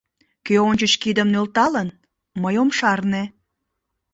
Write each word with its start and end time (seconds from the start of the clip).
Кӧ 0.45 0.55
ончыч 0.69 0.93
кидым 1.01 1.27
нӧлталын— 1.33 1.89
мый 2.41 2.55
ом 2.61 2.69
шарне. 2.77 3.23